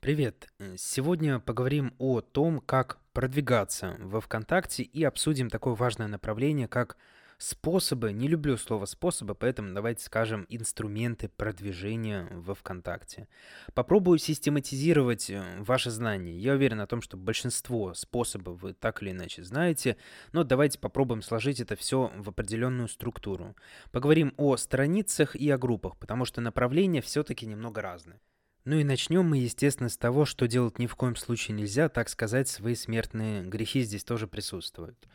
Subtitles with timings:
[0.00, 0.46] Привет!
[0.60, 6.96] Э, Сегодня поговорим о том, как продвигаться во ВКонтакте и обсудим такое важное направление, как
[7.36, 13.26] способы, не люблю слово способы, поэтому давайте скажем инструменты продвижения во ВКонтакте.
[13.74, 16.38] Попробую систематизировать э, ваши знания.
[16.38, 19.96] Я уверен о том, что большинство способов вы так или иначе знаете,
[20.30, 23.56] но давайте попробуем сложить это все в определенную структуру.
[23.90, 28.20] Поговорим о страницах и о группах, потому что направления все-таки немного разные.
[28.68, 32.10] Ну и начнем мы, естественно, с того, что делать ни в коем случае нельзя, так
[32.10, 35.08] сказать, свои смертные грехи здесь тоже присутствуют.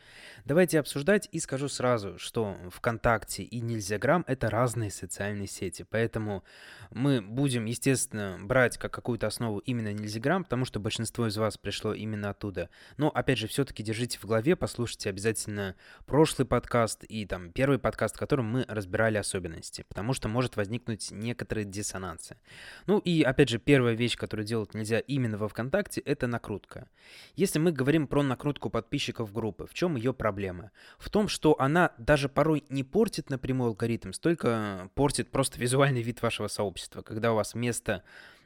[0.44, 6.44] Давайте обсуждать и скажу сразу, что ВКонтакте и Нельзяграм— это разные социальные сети, поэтому
[6.90, 11.94] мы будем, естественно, брать как какую-то основу именно Нельзяграм, потому что большинство из вас пришло
[11.94, 12.72] именно оттуда.
[12.98, 15.76] Но, опять же, все-таки держите в голове, послушайте обязательно
[16.08, 21.12] прошлый подкаст и там первый подкаст, в котором мы разбирали особенности, потому что может возникнуть
[21.12, 22.38] некоторые диссонансы.
[22.88, 26.88] Ну и, опять опять же, первая вещь, которую делать нельзя именно во ВКонтакте, это накрутка.
[27.36, 30.72] Если мы говорим про накрутку подписчиков группы, в чем ее проблема?
[30.98, 36.22] В том, что она даже порой не портит напрямую алгоритм, столько портит просто визуальный вид
[36.22, 38.04] вашего сообщества, когда у вас вместо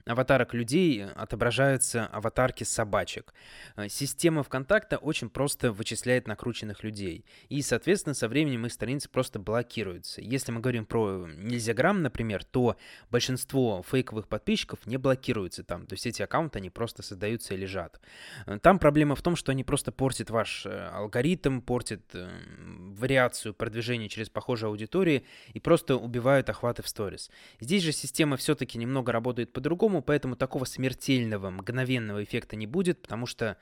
[0.07, 3.33] аватарок людей отображаются аватарки собачек.
[3.75, 7.25] Э, система ВКонтакта очень просто вычисляет накрученных людей.
[7.49, 10.21] И, соответственно, со временем их страницы просто блокируются.
[10.21, 12.77] Если мы говорим про Нельзяграм, например, то
[13.11, 15.85] большинство фейковых подписчиков не блокируются там.
[15.85, 17.99] То есть эти аккаунты, они просто создаются и лежат.
[18.45, 24.09] Э, там проблема в том, что они просто портят ваш э, алгоритм, портят вариацию продвижения
[24.09, 27.29] через похожие аудитории и просто убивают охваты в сторис.
[27.59, 33.01] Здесь же система все-таки немного работает по-другому, по-другому, поэтому такого смертельного, мгновенного эффекта не будет,
[33.01, 33.57] потому что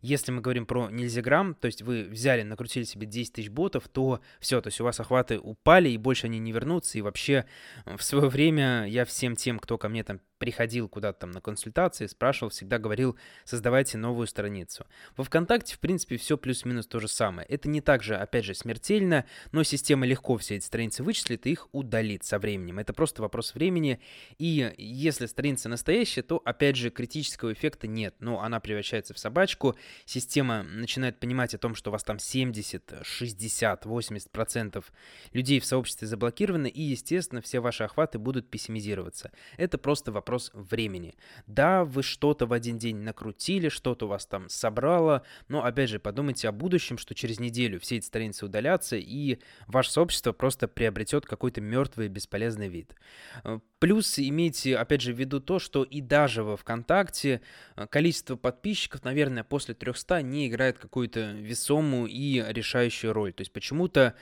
[0.00, 4.20] если мы говорим про нельзяграм, то есть вы взяли, накрутили себе 10 тысяч ботов, то
[4.40, 6.98] все, то есть у вас охваты упали, и больше они не вернутся.
[6.98, 7.44] И вообще
[7.84, 12.06] в свое время я всем тем, кто ко мне там приходил куда-то там на консультации,
[12.06, 14.86] спрашивал, всегда говорил, создавайте новую страницу.
[15.16, 17.46] Во ВКонтакте, в принципе, все плюс-минус то же самое.
[17.48, 21.52] Это не так же, опять же, смертельно, но система легко все эти страницы вычислит и
[21.52, 22.78] их удалит со временем.
[22.78, 24.00] Это просто вопрос времени.
[24.38, 28.14] И если страница настоящая, то, опять же, критического эффекта нет.
[28.20, 33.00] Но она превращается в собачку, система начинает понимать о том, что у вас там 70,
[33.02, 34.92] 60, 80 процентов
[35.32, 39.32] людей в сообществе заблокированы, и, естественно, все ваши охваты будут пессимизироваться.
[39.56, 41.14] Это просто вопрос вопрос времени.
[41.46, 45.98] Да, вы что-то в один день накрутили, что-то у вас там собрало, но опять же
[45.98, 51.24] подумайте о будущем, что через неделю все эти страницы удалятся, и ваше сообщество просто приобретет
[51.24, 52.94] какой-то мертвый бесполезный вид.
[53.42, 57.40] Э, плюс имейте, опять же, в виду то, что и даже во ВКонтакте
[57.76, 63.32] э, количество подписчиков, наверное, после 300 не играет какую-то весомую и решающую роль.
[63.32, 64.14] То есть почему-то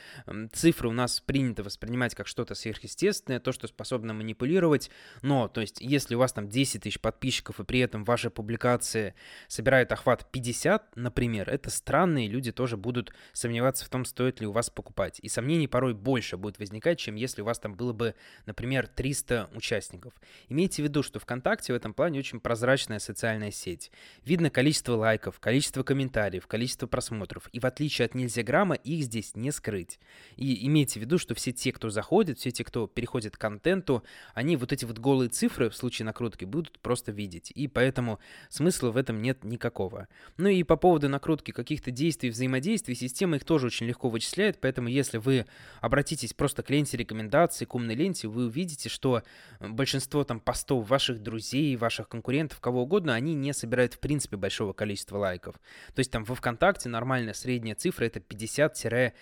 [0.52, 4.90] цифры у нас принято воспринимать как что-то сверхъестественное, то, что способно манипулировать,
[5.22, 5.80] но, то есть,
[6.14, 9.14] у вас там 10 тысяч подписчиков, и при этом ваши публикации
[9.48, 14.46] собирают охват 50, например, это странно, и люди тоже будут сомневаться в том, стоит ли
[14.46, 15.18] у вас покупать.
[15.22, 18.14] И сомнений порой больше будет возникать, чем если у вас там было бы,
[18.46, 20.12] например, 300 участников.
[20.48, 23.90] Имейте в виду, что ВКонтакте в этом плане очень прозрачная социальная сеть.
[24.24, 27.48] Видно количество лайков, количество комментариев, количество просмотров.
[27.52, 29.98] И в отличие от Нельзяграма, их здесь не скрыть.
[30.36, 34.02] И имейте в виду, что все те, кто заходит, все те, кто переходит к контенту,
[34.34, 37.52] они вот эти вот голые цифры в случае накрутки будут просто видеть.
[37.54, 40.08] И поэтому смысла в этом нет никакого.
[40.36, 44.88] Ну и по поводу накрутки каких-то действий, взаимодействий, система их тоже очень легко вычисляет, поэтому
[44.88, 45.46] если вы
[45.80, 49.22] обратитесь просто к ленте рекомендаций, к умной ленте, вы увидите, что
[49.60, 54.72] большинство там постов ваших друзей, ваших конкурентов, кого угодно, они не собирают в принципе большого
[54.72, 55.54] количества лайков.
[55.94, 59.12] То есть там во ВКонтакте нормальная средняя цифра это 50-500.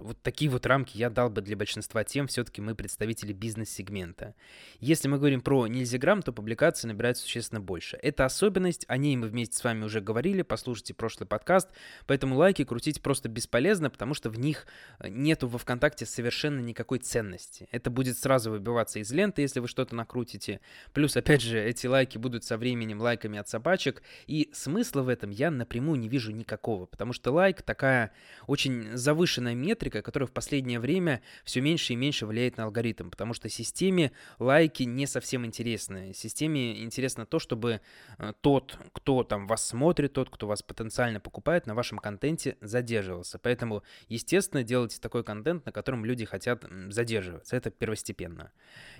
[0.00, 4.34] Вот такие вот рамки я дал бы для большинства тем, все-таки мы представители бизнес-сегмента.
[4.80, 7.98] Если мы говорим про Нельзяграм, то публикации набирают существенно больше.
[8.02, 11.68] Это особенность, о ней мы вместе с вами уже говорили, послушайте прошлый подкаст,
[12.06, 14.66] поэтому лайки крутить просто бесполезно, потому что в них
[14.98, 17.68] э, нету во ВКонтакте совершенно никакой ценности.
[17.72, 20.60] Это будет сразу выбиваться из ленты, если вы что-то накрутите.
[20.94, 25.28] Плюс, опять же, эти лайки будут со временем лайками от собачек, и смысла в этом
[25.28, 28.12] я напрямую не вижу никакого, потому что лайк такая
[28.46, 33.34] очень завышенная метрика, которая в последнее время все меньше и меньше влияет на алгоритм, потому
[33.34, 36.12] что системе лайки не совсем интересны интересно.
[36.14, 37.80] Системе интересно то, чтобы
[38.18, 43.38] э, тот, кто там вас смотрит, тот, кто вас потенциально покупает, на вашем контенте задерживался.
[43.38, 47.56] Поэтому, естественно, делайте такой контент, на котором люди хотят задерживаться.
[47.56, 48.52] Это первостепенно.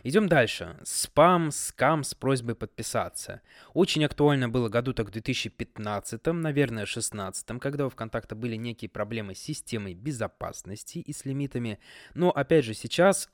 [0.02, 0.76] Идем дальше.
[0.82, 3.42] Спам, скам с просьбой подписаться.
[3.72, 9.34] Очень актуально было году так в 2015, наверное, 2016, когда у ВКонтакта были некие проблемы
[9.34, 11.78] с системой безопасности и с лимитами.
[12.14, 13.30] Но, опять же, сейчас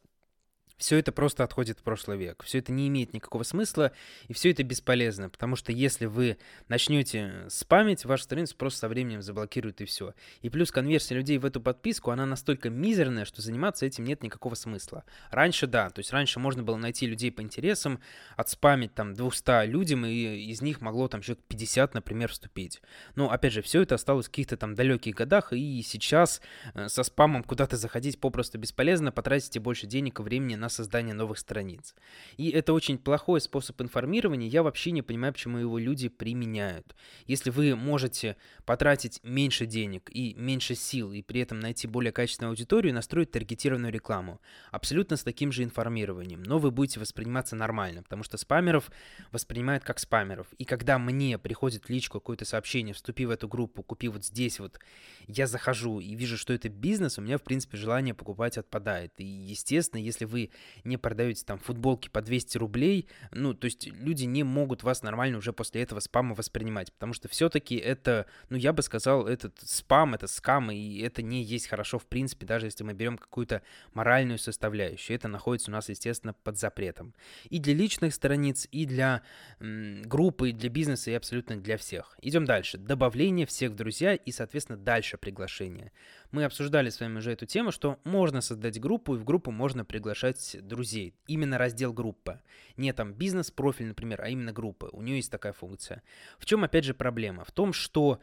[0.83, 2.43] все это просто отходит в прошлый век.
[2.43, 3.93] Все это не имеет никакого смысла,
[4.27, 9.23] и все это бесполезно, потому что если вы начнете спамить, вашу страницу просто со временем
[9.23, 10.13] заблокируют и все.
[10.41, 14.57] И плюс конверсия людей в эту подписку, она настолько мизерная, что заниматься этим нет никакого
[14.57, 15.05] смысла.
[15.31, 18.01] Раньше да, то есть раньше можно было найти людей по интересам,
[18.37, 20.11] отспамить там 200 людям, и
[20.51, 22.83] из них могло там человек 50, например, вступить.
[23.15, 26.41] Но опять же, все это осталось в каких-то там далеких годах, и сейчас
[26.75, 31.39] э, со спамом куда-то заходить попросту бесполезно, потратите больше денег и времени на создания новых
[31.39, 31.95] страниц.
[32.37, 36.95] И это очень плохой способ информирования, я вообще не понимаю, почему его люди применяют.
[37.27, 42.51] Если вы можете потратить меньше денег и меньше сил, и при этом найти более качественную
[42.51, 44.41] аудиторию и настроить таргетированную рекламу,
[44.71, 48.91] абсолютно с таким же информированием, но вы будете восприниматься нормально, потому что спамеров
[49.31, 50.47] воспринимают как спамеров.
[50.59, 54.79] И когда мне приходит личку какое-то сообщение, вступи в эту группу, купи вот здесь вот,
[55.27, 59.13] я захожу и вижу, что это бизнес, у меня, в принципе, желание покупать отпадает.
[59.19, 60.51] И, естественно, если вы
[60.85, 65.39] не продаете там футболки по 200 рублей, ну, то есть люди не могут вас нормально
[65.39, 70.15] уже после этого спама воспринимать, потому что все-таки это, ну, я бы сказал, этот спам,
[70.15, 73.63] это скам, и это не есть хорошо в принципе, даже если мы берем какую-то
[73.95, 75.17] моральную составляющую.
[75.17, 77.15] Это находится у нас, естественно, под запретом.
[77.49, 79.23] И для личных страниц, и для
[79.61, 82.17] м, группы, и для бизнеса, и абсолютно для всех.
[82.21, 82.79] Идем дальше.
[82.79, 85.93] Добавление всех в друзья и, соответственно, дальше приглашение.
[86.33, 89.85] Мы обсуждали с вами уже эту тему, что можно создать группу, и в группу можно
[89.85, 91.15] приглашать друзей.
[91.27, 92.41] Именно раздел группа.
[92.79, 94.89] Не там бизнес-профиль, например, а именно группа.
[94.93, 96.03] У нее есть такая функция.
[96.39, 97.45] В чем, опять же, проблема?
[97.45, 98.19] В том, что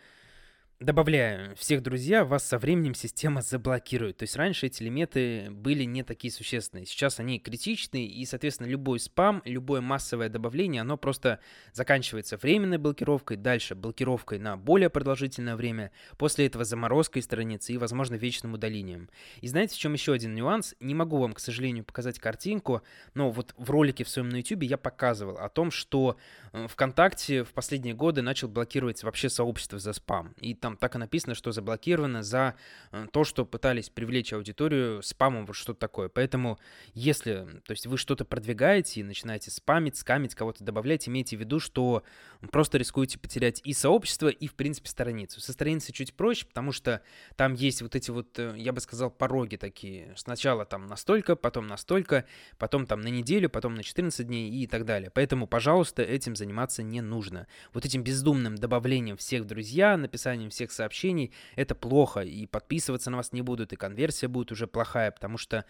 [0.82, 4.16] Добавляя всех друзья, вас со временем система заблокирует.
[4.16, 6.86] То есть раньше эти лимиты были не такие существенные.
[6.86, 11.42] Сейчас они критичны, и, соответственно, любой спам, любое массовое добавление, оно просто
[11.74, 18.16] заканчивается временной блокировкой, дальше блокировкой на более продолжительное время, после этого заморозкой страницы и, возможно,
[18.16, 19.10] вечным удалением.
[19.42, 20.76] И знаете, в чем еще один нюанс?
[20.80, 22.84] Не могу вам, к сожалению, показать картинку,
[23.16, 26.16] но вот в ролике в своем на YouTube я показывал о том, что
[26.54, 30.34] э, ВКонтакте в последние годы начал блокировать вообще сообщество за спам.
[30.40, 32.56] И там там так и написано, что заблокировано за
[32.92, 36.10] э, то, что пытались привлечь аудиторию спамом, вот что-то такое.
[36.10, 36.60] Поэтому,
[36.94, 41.60] если, то есть вы что-то продвигаете и начинаете спамить, скамить, кого-то добавлять, имейте в виду,
[41.60, 42.04] что
[42.52, 45.42] просто рискуете потерять и сообщество, и, в принципе, страницу.
[45.42, 47.02] Со страницей чуть проще, потому что
[47.36, 50.14] там есть вот эти вот, э, я бы сказал, пороги такие.
[50.16, 52.26] Сначала там настолько, потом настолько,
[52.58, 55.10] потом там на неделю, потом на 14 дней и так далее.
[55.14, 57.48] Поэтому, пожалуйста, этим заниматься не нужно.
[57.74, 63.18] Вот этим бездумным добавлением всех в друзья, написанием всех сообщений, это плохо, и подписываться на
[63.18, 65.66] вас не будут, и конверсия будет уже плохая, потому что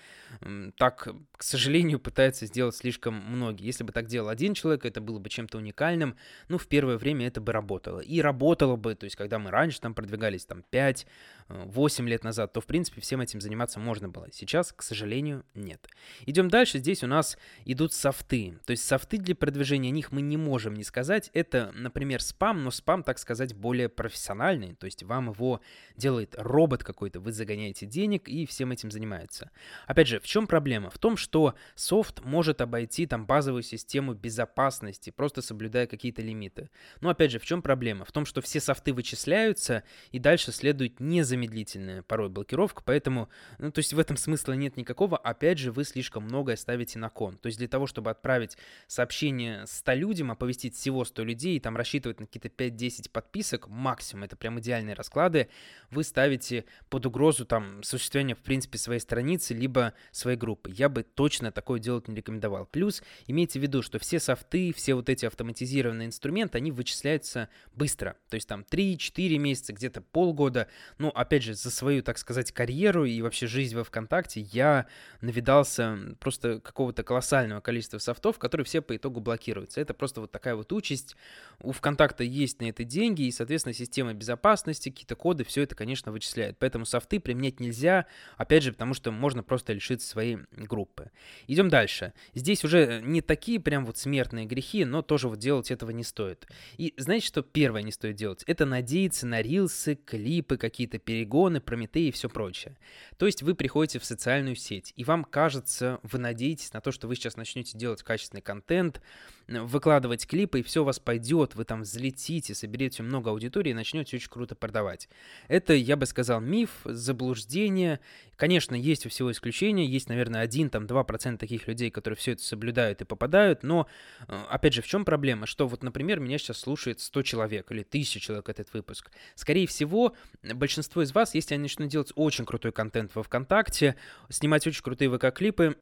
[0.77, 1.07] так,
[1.37, 3.65] к сожалению, пытаются сделать слишком многие.
[3.65, 6.15] Если бы так делал один человек, это было бы чем-то уникальным,
[6.47, 7.99] ну, в первое время это бы работало.
[7.99, 11.05] И работало бы, то есть, когда мы раньше там продвигались там 5,
[11.49, 14.27] 8 лет назад, то, в принципе, всем этим заниматься можно было.
[14.31, 15.87] Сейчас, к сожалению, нет.
[16.27, 16.77] Идем дальше.
[16.77, 18.59] Здесь у нас идут софты.
[18.65, 21.31] То есть софты для продвижения, них мы не можем не сказать.
[21.33, 24.75] Это, например, спам, но спам, так сказать, более профессиональный.
[24.75, 25.61] То есть вам его
[25.97, 29.49] делает робот какой-то, вы загоняете денег и всем этим занимается.
[29.87, 30.91] Опять же, в чем проблема?
[30.91, 36.69] В том, что софт может обойти там базовую систему безопасности, просто соблюдая какие-то лимиты.
[37.01, 38.05] Но опять же, в чем проблема?
[38.05, 43.71] В том, что все софты вычисляются, и дальше следует незамедлительно замедлительная порой блокировка, поэтому, ну,
[43.71, 47.37] то есть в этом смысла нет никакого, опять же, вы слишком многое ставите на кон.
[47.37, 48.57] То есть для того, чтобы отправить
[48.87, 54.25] сообщение 100 людям, оповестить всего 100 людей и там рассчитывать на какие-то 5-10 подписок, максимум,
[54.25, 55.49] это прям идеальные расклады,
[55.91, 60.71] вы ставите под угрозу там существование, в принципе, своей страницы, либо своей группы.
[60.71, 62.65] Я бы точно такое делать не рекомендовал.
[62.65, 68.17] Плюс имейте в виду, что все софты, все вот эти автоматизированные инструменты, они вычисляются быстро.
[68.29, 70.67] То есть там 3-4 месяца, где-то полгода.
[70.97, 74.87] Ну, опять же, за свою, так сказать, карьеру и вообще жизнь во ВКонтакте я
[75.21, 79.79] навидался просто какого-то колоссального количества софтов, которые все по итогу блокируются.
[79.81, 81.15] Это просто вот такая вот участь.
[81.59, 86.11] У ВКонтакта есть на это деньги, и, соответственно, система безопасности, какие-то коды, все это, конечно,
[86.11, 86.57] вычисляет.
[86.57, 88.05] Поэтому софты применять нельзя,
[88.37, 91.11] опять же, потому что можно просто лишиться своей группы.
[91.47, 92.13] Идем дальше.
[92.33, 96.47] Здесь уже не такие прям вот смертные грехи, но тоже вот делать этого не стоит.
[96.77, 98.43] И знаете, что первое не стоит делать?
[98.47, 102.77] Это надеяться на рилсы, клипы, какие-то передачи, перегоны, Прометей и все прочее.
[103.17, 107.07] То есть вы приходите в социальную сеть, и вам кажется, вы надеетесь на то, что
[107.07, 109.01] вы сейчас начнете делать качественный контент,
[109.47, 114.17] выкладывать клипы, и все у вас пойдет, вы там взлетите, соберете много аудитории и начнете
[114.17, 115.09] очень круто продавать.
[115.47, 117.99] Это, я бы сказал, миф, заблуждение.
[118.35, 123.05] Конечно, есть у всего исключения, есть, наверное, 1-2% таких людей, которые все это соблюдают и
[123.05, 123.87] попадают, но,
[124.27, 125.45] э, опять же, в чем проблема?
[125.45, 129.11] Что вот, например, меня сейчас слушает 100 человек или 1000 человек этот выпуск.
[129.35, 133.95] Скорее всего, большинство из вас, если они начнут делать очень крутой контент во ВКонтакте,
[134.29, 135.75] снимать очень крутые ВК-клипы,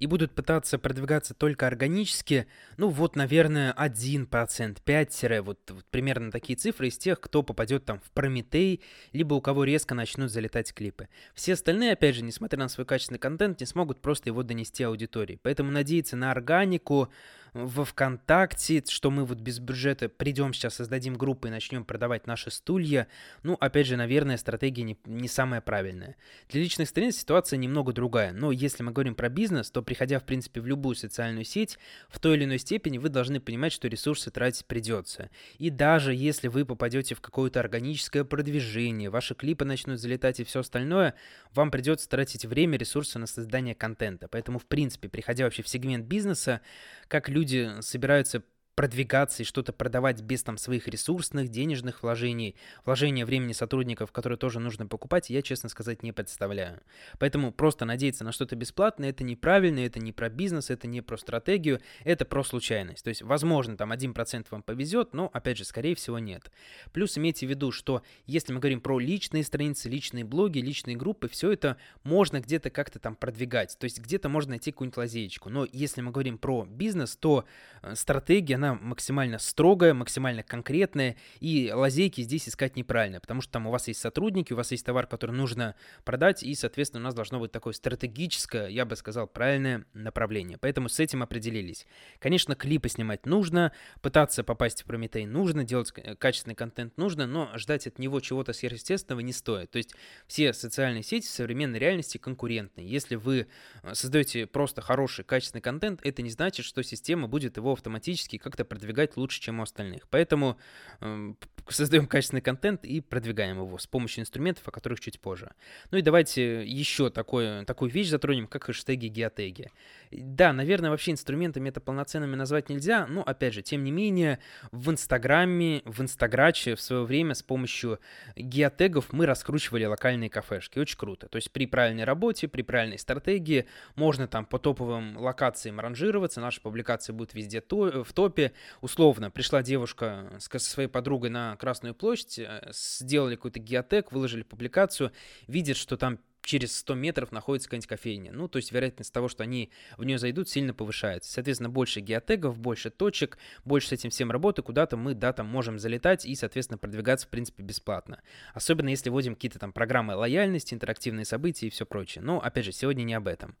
[0.00, 6.56] и будут пытаться продвигаться только органически, ну вот, наверное, 1%, 5 вот, вот примерно такие
[6.56, 11.08] цифры из тех, кто попадет там в Прометей, либо у кого резко начнут залетать клипы.
[11.34, 15.38] Все остальные, опять же, несмотря на свой качественный контент, не смогут просто его донести аудитории.
[15.42, 17.08] Поэтому надеяться на органику,
[17.54, 22.50] во ВКонтакте, что мы вот без бюджета придем сейчас, создадим группы и начнем продавать наши
[22.50, 23.08] стулья,
[23.42, 26.16] ну, опять же, наверное, стратегия не, не самая правильная.
[26.48, 30.24] Для личных страниц ситуация немного другая, но если мы говорим про бизнес, то приходя, в
[30.24, 31.78] принципе, в любую социальную сеть,
[32.08, 35.30] в той или иной степени вы должны понимать, что ресурсы тратить придется.
[35.58, 40.60] И даже если вы попадете в какое-то органическое продвижение, ваши клипы начнут залетать и все
[40.60, 41.14] остальное,
[41.52, 44.28] вам придется тратить время, ресурсы на создание контента.
[44.28, 46.60] Поэтому, в принципе, приходя вообще в сегмент бизнеса,
[47.08, 47.37] как люди
[47.80, 48.42] собираются
[48.78, 52.54] продвигаться и что-то продавать без там своих ресурсных, денежных вложений,
[52.84, 56.80] вложения времени сотрудников, которые тоже нужно покупать, я, честно сказать, не представляю.
[57.18, 61.16] Поэтому просто надеяться на что-то бесплатное, это неправильно, это не про бизнес, это не про
[61.16, 63.02] стратегию, это про случайность.
[63.02, 66.52] То есть, возможно, там 1% вам повезет, но, опять же, скорее всего, нет.
[66.92, 71.26] Плюс имейте в виду, что если мы говорим про личные страницы, личные блоги, личные группы,
[71.26, 73.76] все это можно где-то как-то там продвигать.
[73.76, 75.50] То есть, где-то можно найти какую-нибудь лазеечку.
[75.50, 77.44] Но если мы говорим про бизнес, то
[77.82, 83.52] э, стратегия, она она максимально строгая, максимально конкретная, и лазейки здесь искать неправильно, потому что
[83.52, 87.04] там у вас есть сотрудники, у вас есть товар, который нужно продать, и, соответственно, у
[87.04, 90.58] нас должно быть такое стратегическое, я бы сказал, правильное направление.
[90.58, 91.86] Поэтому с этим определились.
[92.18, 97.86] Конечно, клипы снимать нужно, пытаться попасть в Прометей нужно, делать качественный контент нужно, но ждать
[97.86, 99.70] от него чего-то сверхъестественного не стоит.
[99.70, 99.94] То есть
[100.26, 102.80] все социальные сети в современной реальности конкурентны.
[102.80, 103.48] Если вы
[103.82, 108.57] э, создаете просто хороший, качественный контент, это не значит, что система будет его автоматически как-то
[108.58, 110.08] как-то продвигать лучше, чем у остальных.
[110.08, 110.58] Поэтому
[111.00, 111.34] э,
[111.68, 115.50] создаем качественный контент и продвигаем его с помощью инструментов, о которых чуть позже.
[115.90, 119.70] Ну и давайте еще такое, такую вещь затронем, как хэштеги, геотеги.
[120.10, 124.38] Да, наверное, вообще инструментами это полноценными назвать нельзя, но, опять же, тем не менее,
[124.72, 128.00] в Инстаграме, в Инстаграче в свое время с помощью
[128.36, 130.78] геотегов мы раскручивали локальные кафешки.
[130.78, 131.28] Очень круто.
[131.28, 136.60] То есть при правильной работе, при правильной стратегии можно там по топовым локациям ранжироваться, наши
[136.60, 138.37] публикации будут везде то, в топе.
[138.80, 145.12] Условно, пришла девушка со своей подругой на Красную площадь, э, сделали какой-то геотег, выложили публикацию,
[145.46, 148.32] видят, что там через 100 метров находится какая-нибудь кофейня.
[148.32, 151.30] Ну, то есть вероятность того, что они в нее зайдут, сильно повышается.
[151.30, 153.36] Соответственно, больше геотегов, больше точек,
[153.66, 157.30] больше с этим всем работы, куда-то мы, да, там можем залетать и, соответственно, продвигаться, в
[157.30, 158.22] принципе, бесплатно.
[158.54, 162.24] Особенно если вводим какие-то там программы лояльности, интерактивные события и все прочее.
[162.24, 163.54] Но, опять же, сегодня не об этом.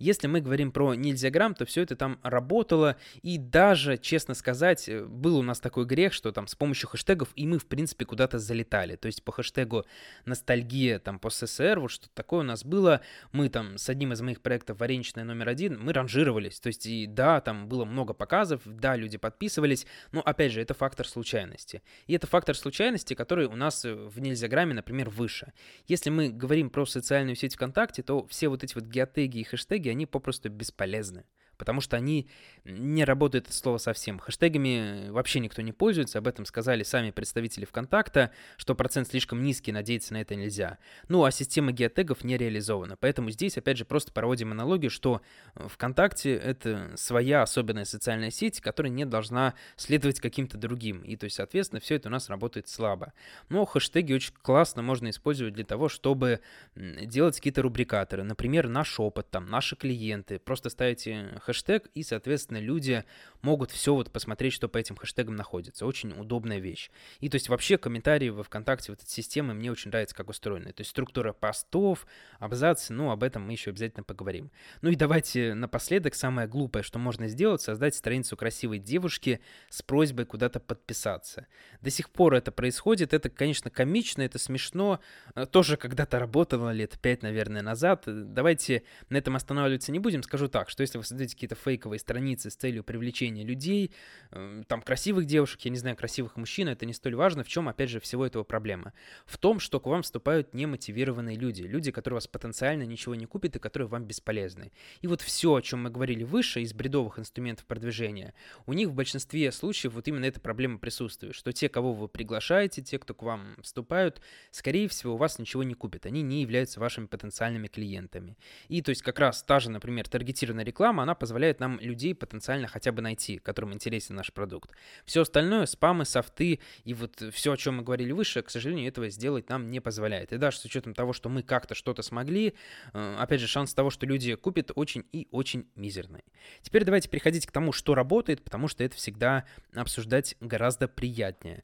[0.00, 5.38] Если мы говорим про нельзяграмм, то все это там работало, и даже, честно сказать, был
[5.38, 8.96] у нас такой грех, что там с помощью хэштегов и мы, в принципе, куда-то залетали.
[8.96, 9.84] То есть по хэштегу
[10.24, 13.02] ностальгия, там, по СССР, вот что-то такое такое у нас было.
[13.32, 16.60] Мы там с одним из моих проектов «Вареничная номер один» мы ранжировались.
[16.60, 20.72] То есть, и да, там было много показов, да, люди подписывались, но, опять же, это
[20.72, 21.82] фактор случайности.
[22.06, 25.52] И это фактор случайности, который у нас в Нельзяграме, например, выше.
[25.88, 29.90] Если мы говорим про социальную сеть ВКонтакте, то все вот эти вот геотеги и хэштеги,
[29.90, 31.24] они попросту бесполезны
[31.56, 32.28] потому что они
[32.64, 34.18] не работают от слова совсем.
[34.18, 39.72] Хэштегами вообще никто не пользуется, об этом сказали сами представители ВКонтакта, что процент слишком низкий,
[39.72, 40.78] надеяться на это нельзя.
[41.08, 45.22] Ну а система геотегов не реализована, поэтому здесь опять же просто проводим аналогию, что
[45.54, 51.36] ВКонтакте это своя особенная социальная сеть, которая не должна следовать каким-то другим, и то есть
[51.36, 53.12] соответственно все это у нас работает слабо.
[53.48, 56.40] Но хэштеги очень классно можно использовать для того, чтобы
[56.76, 63.04] делать какие-то рубрикаторы, например, наш опыт, там, наши клиенты, просто ставите хэштег и, соответственно, люди
[63.42, 65.86] могут все вот посмотреть, что по этим хэштегам находится.
[65.86, 66.90] Очень удобная вещь.
[67.20, 70.72] И то есть вообще комментарии во ВКонтакте, вот эта система, мне очень нравится, как устроена.
[70.72, 72.06] То есть структура постов,
[72.38, 74.50] абзацы, ну, об этом мы еще обязательно поговорим.
[74.80, 80.24] Ну и давайте напоследок, самое глупое, что можно сделать, создать страницу красивой девушки с просьбой
[80.24, 81.46] куда-то подписаться.
[81.80, 85.00] До сих пор это происходит, это, конечно, комично, это смешно,
[85.34, 88.04] э, тоже когда-то работало лет пять, наверное, назад.
[88.06, 92.50] Давайте на этом останавливаться не будем, скажу так, что если вы создаете какие-то фейковые страницы
[92.50, 93.92] с целью привлечения людей,
[94.30, 97.44] э, там красивых девушек, я не знаю, красивых мужчин, это не столь важно.
[97.44, 98.92] В чем, опять же, всего этого проблема?
[99.26, 103.56] В том, что к вам вступают немотивированные люди, люди, которые вас потенциально ничего не купят
[103.56, 104.72] и которые вам бесполезны.
[105.00, 108.34] И вот все, о чем мы говорили выше из бредовых инструментов продвижения,
[108.66, 112.82] у них в большинстве случаев вот именно эта проблема присутствует, что те, кого вы приглашаете,
[112.82, 114.20] те, кто к вам вступают,
[114.50, 118.36] скорее всего, у вас ничего не купят, они не являются вашими потенциальными клиентами.
[118.68, 122.66] И то есть как раз та же, например, таргетированная реклама, она позволяет нам людей потенциально
[122.66, 124.72] хотя бы найти, которым интересен наш продукт.
[125.04, 129.08] Все остальное, спамы, софты и вот все, о чем мы говорили выше, к сожалению, этого
[129.08, 130.32] сделать нам не позволяет.
[130.32, 132.54] И даже с учетом того, что мы как-то что-то смогли,
[132.92, 136.24] э, опять же, шанс того, что люди купят, очень и очень мизерный.
[136.62, 139.44] Теперь давайте переходить к тому, что работает, потому что это всегда
[139.76, 141.62] обсуждать гораздо приятнее.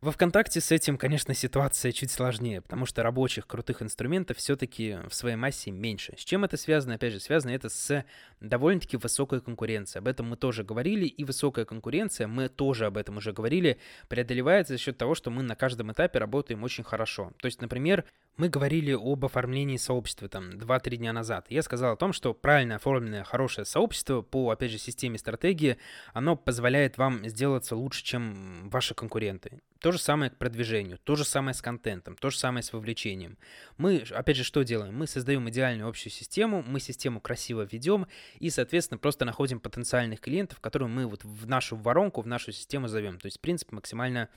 [0.00, 5.14] Во ВКонтакте с этим, конечно, ситуация чуть сложнее, потому что рабочих крутых инструментов все-таки в
[5.14, 6.14] своей массе меньше.
[6.16, 6.94] С чем это связано?
[6.94, 8.04] Опять же, связано это с
[8.40, 10.00] довольно-таки высокой конкуренцией.
[10.00, 14.74] Об этом мы тоже говорили, и высокая конкуренция, мы тоже об этом уже говорили, преодолевается
[14.74, 17.32] за счет того, что мы на каждом этапе работаем очень хорошо.
[17.38, 18.04] То есть, например,
[18.38, 21.46] мы говорили об оформлении сообщества там 2-3 дня назад.
[21.50, 25.76] Я сказал о том, что правильно оформленное хорошее сообщество по, опять же, системе стратегии,
[26.14, 29.60] оно позволяет вам сделаться лучше, чем ваши конкуренты.
[29.80, 33.38] То же самое к продвижению, то же самое с контентом, то же самое с вовлечением.
[33.76, 34.96] Мы, опять же, что делаем?
[34.96, 38.06] Мы создаем идеальную общую систему, мы систему красиво ведем
[38.38, 42.86] и, соответственно, просто находим потенциальных клиентов, которые мы вот в нашу воронку, в нашу систему
[42.86, 43.18] зовем.
[43.18, 44.28] То есть принцип максимально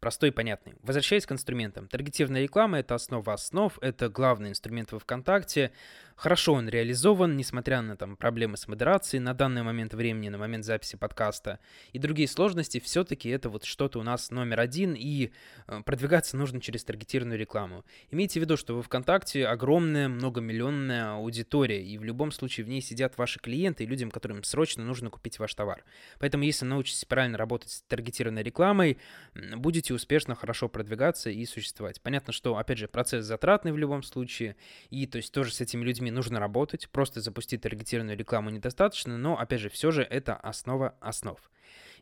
[0.00, 0.74] простой и понятный.
[0.82, 1.88] Возвращаясь к инструментам.
[1.88, 5.72] Таргетированная реклама— это основа основ, это главный инструмент во ВКонтакте.
[6.16, 10.64] Хорошо он реализован, несмотря на там, проблемы с модерацией на данный момент времени, на момент
[10.64, 11.58] записи подкаста
[11.92, 15.30] и другие сложности, все-таки это вот что-то у нас номер один, и
[15.66, 17.84] э, продвигаться нужно через таргетированную рекламу.
[18.10, 22.80] Имейте в виду, что во ВКонтакте огромная многомиллионная аудитория, и в любом случае в ней
[22.80, 25.84] сидят ваши клиенты и людям, которым срочно нужно купить ваш товар.
[26.18, 28.96] Поэтому если научитесь правильно работать с таргетированной рекламой,
[29.34, 32.00] будете успешно, хорошо продвигаться и существовать.
[32.00, 34.56] Понятно, что, опять же, процесс затратный в любом случае,
[34.90, 39.38] и то есть тоже с этими людьми нужно работать, просто запустить таргетированную рекламу недостаточно, но,
[39.38, 41.38] опять же, все же это основа основ.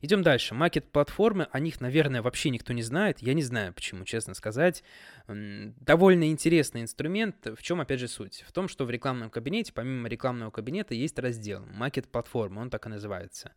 [0.01, 0.55] Идем дальше.
[0.55, 3.21] Маркет-платформы, о них, наверное, вообще никто не знает.
[3.21, 4.83] Я не знаю, почему, честно сказать.
[5.27, 7.47] Довольно интересный инструмент.
[7.47, 8.45] В чем, опять же, суть?
[8.47, 12.89] В том, что в рекламном кабинете, помимо рекламного кабинета, есть раздел Маркет-платформы, он так и
[12.91, 13.53] называется.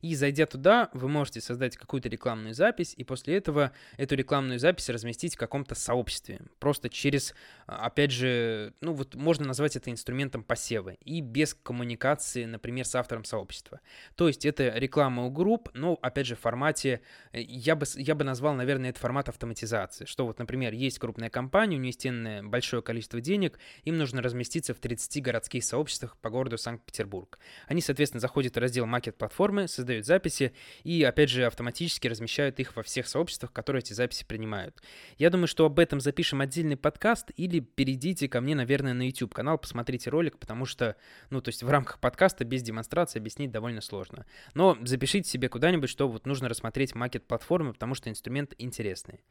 [0.00, 4.88] И зайдя туда, вы можете создать какую-то рекламную запись, и после этого эту рекламную запись
[4.88, 6.40] разместить в каком-то сообществе.
[6.58, 7.34] Просто через,
[7.66, 10.90] а, опять же, ну вот можно назвать это инструментом посева.
[11.04, 13.80] И без коммуникации, например, с автором сообщества.
[14.16, 17.00] То есть это реклама у групп, ну, опять же, в формате,
[17.32, 21.28] э, я бы, я бы назвал, наверное, это формат автоматизации, что вот, например, есть крупная
[21.28, 22.06] компания, у нее есть
[22.44, 27.36] большое количество денег, им нужно разместиться в 30 городских сообществах по городу Санкт-Петербург.
[27.66, 30.52] Они, соответственно, заходят в раздел маркет-платформы, создают записи
[30.84, 34.80] и, опять же, автоматически размещают их во всех сообществах, которые эти записи принимают.
[35.18, 39.58] Я думаю, что об этом запишем отдельный подкаст или перейдите ко мне, наверное, на YouTube-канал,
[39.58, 40.94] посмотрите ролик, потому что,
[41.30, 44.26] ну, то есть в рамках подкаста без демонстрации объяснить довольно сложно.
[44.54, 49.24] Но запишите себе куда-нибудь что-нибудь, что вот нужно рассмотреть маркет-платформы, потому что инструмент интересный.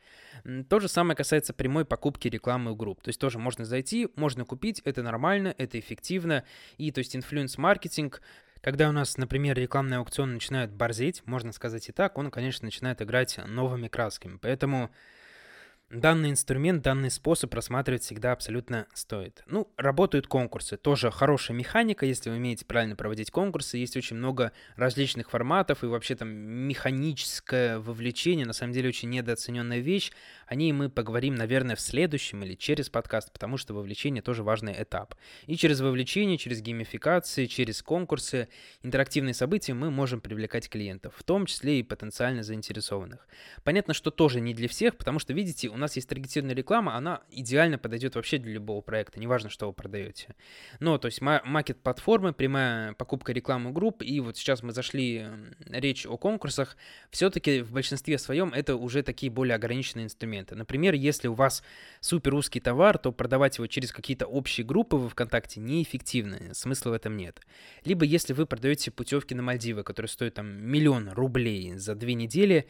[0.69, 3.01] То же самое касается прямой покупки рекламы у групп.
[3.03, 6.43] То есть тоже можно зайти, можно купить, это нормально, это эффективно.
[6.79, 8.23] И то есть influence-маркетинг,
[8.61, 13.03] когда у нас, например, рекламные аукционы начинают борзеть, можно сказать и так, он, конечно, начинает
[13.03, 14.39] играть новыми красками.
[14.41, 14.89] Поэтому
[15.93, 19.43] Данный инструмент, данный способ рассматривать всегда абсолютно стоит.
[19.45, 20.77] Ну, работают конкурсы.
[20.77, 23.75] Тоже хорошая механика, если вы умеете правильно проводить конкурсы.
[23.75, 29.79] Есть очень много различных форматов, и вообще там механическое вовлечение, на самом деле, очень недооцененная
[29.79, 30.13] вещь.
[30.47, 34.75] О ней мы поговорим, наверное, в следующем или через подкаст, потому что вовлечение тоже важный
[34.81, 35.15] этап.
[35.45, 38.47] И через вовлечение, через геймификации, через конкурсы,
[38.81, 43.27] интерактивные события мы можем привлекать клиентов, в том числе и потенциально заинтересованных.
[43.65, 47.21] Понятно, что тоже не для всех, потому что, видите, у нас есть таргетированная реклама, она
[47.29, 50.35] идеально подойдет вообще для любого проекта, неважно, что вы продаете.
[50.79, 55.27] Но, то есть, маркет-платформы, прямая покупка рекламы групп, и вот сейчас мы зашли
[55.67, 56.77] речь о конкурсах,
[57.09, 60.55] все-таки в большинстве своем это уже такие более ограниченные инструменты.
[60.55, 61.63] Например, если у вас
[61.99, 66.93] супер узкий товар, то продавать его через какие-то общие группы в ВКонтакте неэффективно, смысла в
[66.93, 67.41] этом нет.
[67.83, 72.67] Либо если вы продаете путевки на Мальдивы, которые стоят там миллион рублей за две недели,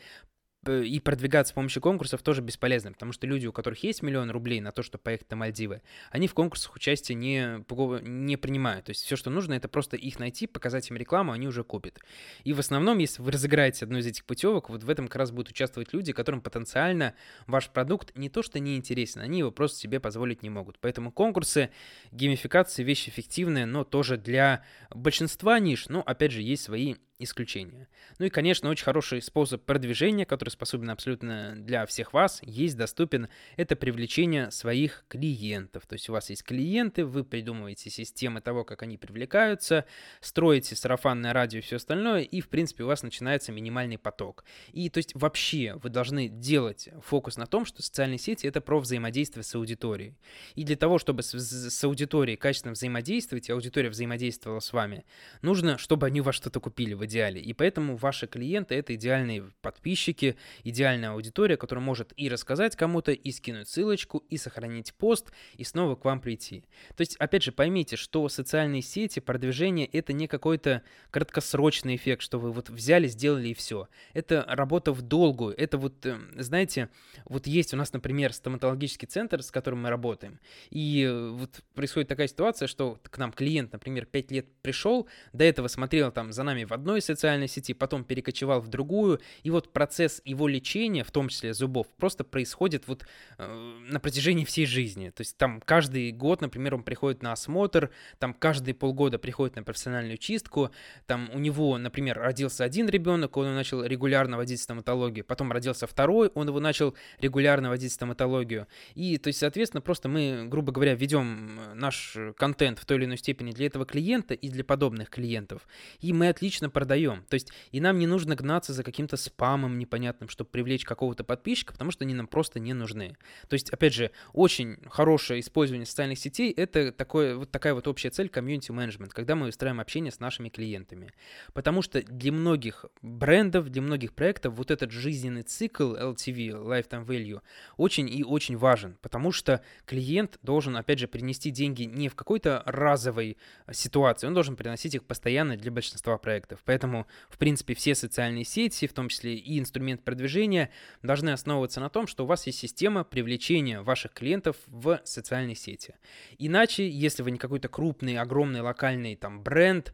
[0.67, 4.62] и продвигаться с помощью конкурсов тоже бесполезно, потому что люди, у которых есть миллион рублей
[4.62, 7.63] на то, чтобы поехать на Мальдивы, они в конкурсах участие не,
[8.08, 8.86] не принимают.
[8.86, 12.00] То есть все, что нужно, это просто их найти, показать им рекламу, они уже купят.
[12.43, 15.32] И в основном, если вы разыграете одну из этих путевок, вот в этом как раз
[15.32, 17.15] будут участвовать люди, которым потенциально
[17.47, 20.78] ваш продукт не то что не интересен, они его просто себе позволить не могут.
[20.80, 21.71] Поэтому конкурсы,
[22.12, 27.88] геймификации, вещи эффективные, но тоже для большинства ниш, ну, опять же, есть свои исключения.
[28.20, 33.30] Ну и, конечно, очень хороший способ продвижения, который способен абсолютно для всех вас, есть доступен,
[33.58, 35.86] это привлечение своих клиентов.
[35.88, 39.86] То есть у вас есть клиенты, вы придумываете системы того, как они привлекаются,
[40.20, 44.44] строите сарафанное радио и все остальное, и, в принципе, у вас начинается минимальный поток.
[44.72, 48.80] И, то есть, вообще вы должны делать фокус на том, что социальные сети— это про
[48.80, 50.18] взаимодействие с аудиторией.
[50.56, 55.06] И для того, чтобы с, с аудиторией качественно взаимодействовать, и аудитория взаимодействовала с вами,
[55.42, 57.41] нужно, чтобы они у вас что-то купили в идеале.
[57.41, 63.32] И поэтому ваши клиенты— это идеальные подписчики, идеальная аудитория, которая может и рассказать кому-то, и
[63.32, 66.63] скинуть ссылочку, и сохранить пост, и снова к вам прийти.
[66.95, 72.39] То есть, опять же, поймите, что социальные сети, продвижение— это не какой-то краткосрочный эффект, что
[72.39, 73.88] вы вот взяли, сделали и все.
[74.13, 75.56] Это работа в долгую.
[75.58, 76.89] Это вот, э, знаете,
[77.26, 82.08] вот есть у нас, например, стоматологический центр, с которым мы работаем, и э, вот происходит
[82.08, 86.43] такая ситуация, что к нам клиент, например, 5 лет пришел, до этого смотрел там за
[86.43, 91.12] нами в одной социальной сети, потом перекочевал в другую, и вот процесс его лечения, в
[91.12, 93.06] том числе зубов, просто происходит вот
[93.38, 95.10] э, на протяжении всей жизни.
[95.10, 99.64] То есть там каждый год, например, он приходит на осмотр, там каждые полгода приходит на
[99.64, 100.72] профессиональную чистку,
[101.06, 106.30] там у него, например, родился один ребенок, он начал регулярно водить стоматологию, потом родился второй,
[106.36, 108.68] он его начал регулярно водить стоматологию.
[108.96, 113.18] И, то есть, соответственно, просто мы, грубо говоря, ведем наш контент в той или иной
[113.18, 115.68] степени для этого клиента и для подобных клиентов.
[116.00, 116.90] И мы отлично продаем.
[117.30, 121.73] То есть, и нам не нужно гнаться за каким-то спамом непонятным, чтобы привлечь какого-то подписчика,
[121.73, 123.15] потому что они нам просто не нужны.
[123.47, 128.10] То есть, опять же, очень хорошее использование социальных сетей— это такое, вот такая вот общая
[128.10, 131.13] цель комьюнити менеджмент, когда мы выстраиваем общение с нашими клиентами.
[131.54, 137.41] Потому что для многих брендов, для многих проектов вот этот жизненный цикл LTV, Lifetime Value,
[137.77, 142.63] очень и очень важен, потому что клиент должен, опять же, принести деньги не в какой-то
[142.65, 143.38] разовой
[143.71, 146.60] ситуации, он должен приносить их постоянно для большинства проектов.
[146.72, 150.70] Поэтому, в принципе, все социальные сети, в том числе и инструмент продвижения,
[151.04, 155.96] должны основываться на том, что у вас есть система привлечения ваших клиентов в социальные сети.
[156.38, 159.94] Иначе, если вы не какой-то крупный, огромный, локальный там бренд,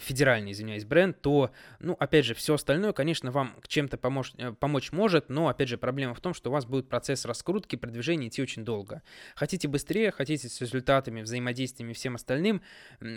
[0.00, 4.92] федеральный, извиняюсь, бренд, то, ну, опять же, все остальное, конечно, вам чем-то помочь, э, помочь
[4.92, 8.42] может, но, опять же, проблема в том, что у вас будет процесс раскрутки, продвижения идти
[8.42, 9.00] очень долго.
[9.36, 12.60] Хотите быстрее, хотите с результатами, взаимодействиями и всем остальным,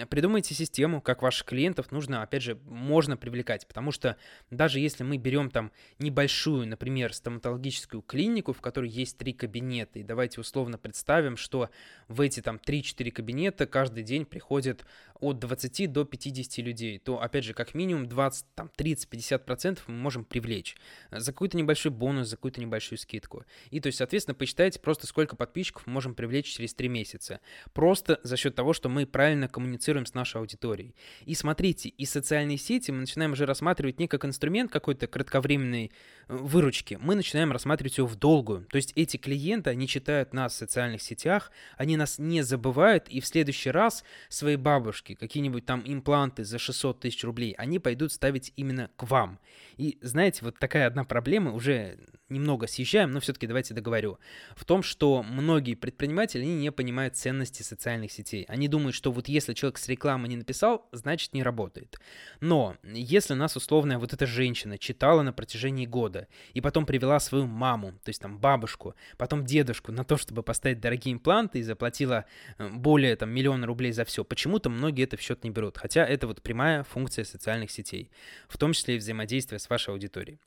[0.10, 2.58] придумайте систему, как ваших клиентов нужно, опять же,
[2.94, 4.18] можно привлекать, потому что
[4.52, 10.04] даже если мы берем там небольшую, например, стоматологическую клинику, в которой есть три кабинета, и
[10.04, 11.72] давайте условно представим, что
[12.08, 14.86] в эти там 3-4 кабинета каждый день приходит
[15.20, 19.88] от 20 до 50 людей, то, опять же, как минимум 20, там, 30, 50 процентов
[19.88, 20.76] мы можем привлечь
[21.10, 23.44] за какой-то небольшой бонус, за какую-то небольшую скидку.
[23.72, 27.40] И, то есть, соответственно, посчитайте просто, сколько подписчиков мы можем привлечь через 3 месяца.
[27.74, 30.94] Просто за счет того, что мы правильно коммуницируем с нашей аудиторией.
[31.26, 36.23] И смотрите, и социальные сети мы начинаем уже рассматривать не как инструмент какой-то кратковременной э,
[36.28, 38.66] выручки, мы начинаем рассматривать его в долгую.
[38.66, 43.20] То есть эти клиенты, они читают нас в социальных сетях, они нас не забывают, и
[43.20, 48.54] в следующий раз своей бабушке какие-нибудь там импланты за 600 тысяч рублей, они пойдут ставить
[48.56, 49.40] именно к вам.
[49.78, 51.98] И знаете, вот такая одна проблема, уже
[52.30, 54.20] немного съезжаем, но все-таки давайте договорю,
[54.56, 58.46] в том, что многие предприниматели они не понимают ценности социальных сетей.
[58.48, 62.00] Они думают, что вот если человек с рекламы не написал, значит не работает.
[62.42, 66.13] Но если нас условная вот эта женщина читала на протяжении года
[66.54, 70.80] и потом привела свою маму, то есть там бабушку, потом дедушку на то, чтобы поставить
[70.80, 72.26] дорогие импланты и заплатила
[72.58, 75.78] э, более там миллиона рублей за все, почему-то многие это в счет не берут.
[75.78, 78.10] Хотя это вот прямая функция социальных сетей,
[78.48, 80.40] в том числе и взаимодействие с вашей аудиторией.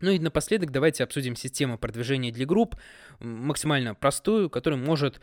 [0.00, 2.76] Ну и напоследок давайте обсудим систему продвижения для групп,
[3.20, 5.20] максимально простую, которую может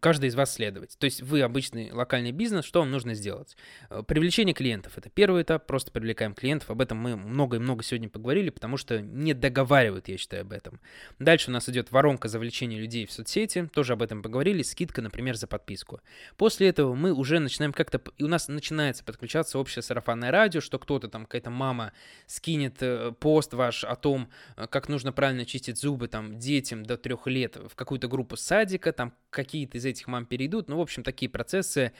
[0.00, 0.96] каждый из вас следовать.
[0.98, 3.56] То есть вы обычный локальный бизнес, что вам нужно сделать?
[3.90, 6.70] Э, привлечение клиентов– это первый этап, просто привлекаем клиентов.
[6.70, 10.52] Об этом мы много и много сегодня поговорили, потому что не договаривают, я считаю, об
[10.52, 10.80] этом.
[11.18, 15.36] Дальше у нас идет воронка завлечения людей в соцсети, тоже об этом поговорили, скидка, например,
[15.36, 16.00] за подписку.
[16.36, 20.78] После этого мы уже начинаем как-то, и у нас начинается подключаться общее сарафанное радио, что
[20.78, 21.92] кто-то там, какая-то мама
[22.26, 26.98] скинет э, пост ваш о том, э, как нужно правильно чистить зубы там детям до
[26.98, 30.68] трех лет в какую-то группу садика, там какие-то из этих мам перейдут.
[30.68, 31.92] Ну, в общем, такие процессы,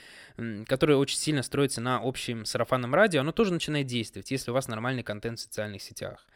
[0.67, 4.67] которые очень сильно строятся на общем сарафанном радио, оно тоже начинает действовать, если у вас
[4.67, 6.27] нормальный контент в социальных сетях.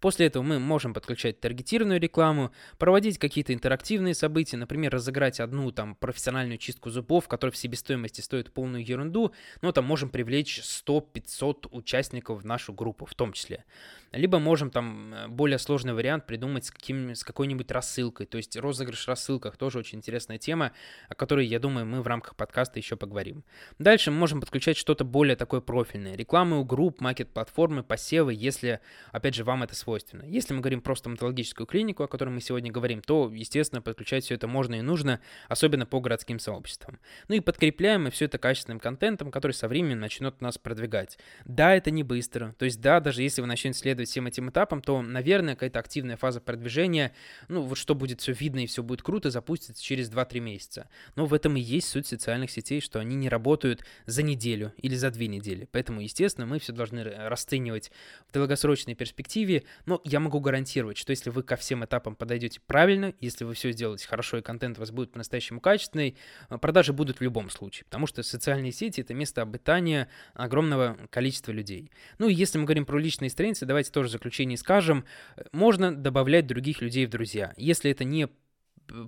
[0.00, 5.94] После этого мы можем подключать таргетированную рекламу, проводить какие-то интерактивные события, например, разыграть одну там
[5.94, 12.42] профессиональную чистку зубов, которая в себестоимости стоит полную ерунду, но там можем привлечь 100-500 участников
[12.42, 13.66] в нашу группу в том числе.
[14.12, 18.56] Либо можем там э, более сложный вариант придумать с, каким, с какой-нибудь рассылкой, то есть
[18.56, 20.72] розыгрыш в рассылках, тоже очень интересная тема,
[21.08, 23.44] о которой, я думаю, мы в рамках подкаста еще поговорим.
[23.78, 26.16] Дальше мы можем подключать что-то более такое профильное.
[26.16, 28.80] Рекламы у групп, маркет-платформы, посевы, если,
[29.12, 30.24] опять же, вам это свойственно.
[30.24, 34.34] Если мы говорим про стоматологическую клинику, о которой мы сегодня говорим, то, естественно, подключать все
[34.34, 36.98] это можно и нужно, особенно по городским сообществам.
[37.28, 41.18] Ну и подкрепляем мы все это качественным контентом, который со временем начнет нас продвигать.
[41.44, 42.54] Да, это не быстро.
[42.58, 46.16] То есть, да, даже если вы начнете следовать всем этим этапам, то, наверное, какая-то активная
[46.16, 47.12] фаза продвижения,
[47.48, 50.88] ну, вот что будет все видно и все будет круто, запустится через 2-3 месяца.
[51.16, 54.94] Но в этом и есть суть социальных сетей, что они не работают за неделю или
[54.94, 55.68] за две недели.
[55.72, 57.90] Поэтому, естественно, мы все должны расценивать
[58.28, 59.64] в долгосрочной перспективе.
[59.86, 63.72] Но я могу гарантировать, что если вы ко всем этапам подойдете правильно, если вы все
[63.72, 66.16] сделаете хорошо и контент у вас будет по-настоящему качественный,
[66.50, 67.84] э, продажи будут в любом случае.
[67.84, 71.90] Потому что социальные сети— это место обитания огромного количества людей.
[72.18, 75.04] Ну и если мы говорим про личные страницы, давайте тоже в заключение скажем,
[75.52, 77.52] можно добавлять других людей в друзья.
[77.56, 78.28] Если это не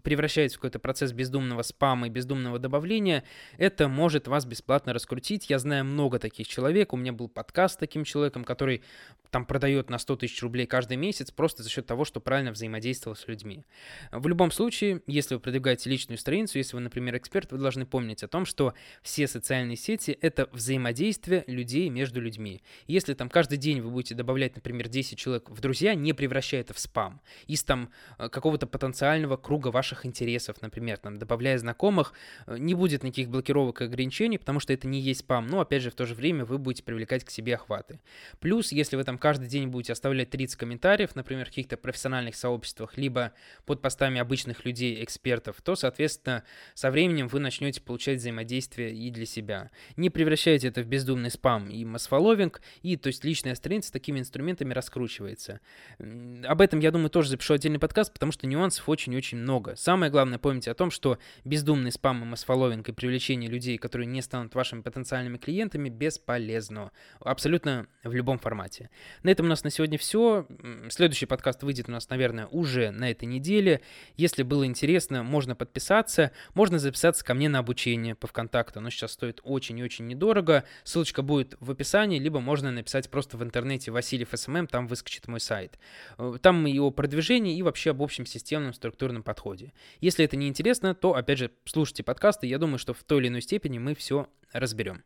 [0.03, 3.25] превращается в какой-то процесс бездумного спама и бездумного добавления,
[3.59, 5.51] это может вас бесплатно раскрутить.
[5.51, 6.93] Я знаю много таких человек.
[6.93, 8.83] У меня был подкаст с таким человеком, который
[9.31, 13.17] там продает на 100 тысяч рублей каждый месяц просто за счет того, что правильно взаимодействовал
[13.17, 13.65] с людьми.
[14.11, 18.23] В любом случае, если вы продвигаете личную страницу, если вы, например, эксперт, вы должны помнить
[18.23, 22.63] о том, что все социальные сети— это взаимодействие людей между людьми.
[22.87, 26.75] Если там каждый день вы будете добавлять, например, 10 человек в друзья, не превращая это
[26.75, 32.13] в спам, из там э, какого-то потенциального круга ваших интересов, например, там, добавляя знакомых,
[32.47, 35.83] э, не будет никаких блокировок и ограничений, потому что это не есть спам, но, опять
[35.83, 38.01] же, в то же время вы будете привлекать к себе охваты.
[38.39, 42.97] Плюс, если вы там каждый день будете оставлять 30 комментариев, например, в каких-то профессиональных сообществах,
[42.97, 43.33] либо
[43.67, 49.27] под постами обычных людей, экспертов, то, соответственно, со временем вы начнете получать взаимодействие и для
[49.27, 49.71] себя.
[49.97, 54.73] Не превращайте это в бездумный спам и масфоловинг, и, то есть, личная страница такими инструментами
[54.73, 55.61] раскручивается.
[55.99, 59.77] Об этом, я думаю, тоже запишу отдельный подкаст, потому что нюансов очень-очень много много.
[59.77, 64.23] Самое главное, помните о том, что бездумный спам и массфолловинг и привлечение людей, которые не
[64.23, 66.91] станут вашими потенциальными клиентами, бесполезно.
[67.21, 68.91] Абсолютно в любом формате.
[69.23, 70.47] На этом у нас на сегодня все.
[70.89, 73.81] Следующий подкаст выйдет у нас, наверное, уже на этой неделе.
[74.17, 76.33] Если было интересно, можно подписаться.
[76.55, 78.79] Можно записаться ко мне на обучение по ВКонтакту.
[78.81, 80.65] Оно сейчас стоит очень и очень недорого.
[80.85, 85.41] Ссылочка будет в описании, либо можно написать просто в интернете Васильев SMM, там выскочит мой
[85.41, 85.79] сайт.
[86.19, 89.73] Э, там и о продвижении, и вообще об общем системном структурном подходе подходе.
[90.01, 93.29] Если это не интересно, то, опять же, слушайте подкасты, я думаю, что в той или
[93.29, 95.03] иной степени мы все разберем.